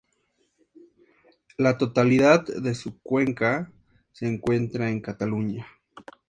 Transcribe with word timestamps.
La 1.57 1.77
totalidad 1.77 2.43
de 2.47 2.73
su 2.73 2.99
cuenca 3.03 3.71
se 4.11 4.25
encuentra 4.25 4.89
en 4.89 4.99
Cataluña. 4.99 5.67